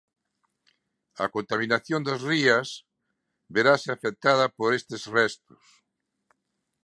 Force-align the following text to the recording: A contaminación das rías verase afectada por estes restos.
A 1.23 1.25
contaminación 1.35 2.01
das 2.07 2.19
rías 2.29 2.69
verase 3.55 3.87
afectada 3.91 4.45
por 4.57 4.69
estes 4.79 5.01
restos. 5.17 5.63